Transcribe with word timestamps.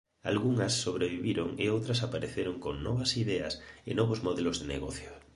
Algunhas 0.31 0.73
sobreviviron 0.85 1.49
e 1.63 1.65
outras 1.75 1.99
apareceron 2.07 2.55
con 2.65 2.75
novas 2.87 3.11
ideas 3.23 3.53
e 3.89 3.91
novos 3.99 4.19
modelos 4.27 4.55
de 4.61 4.69
negocio. 4.75 5.11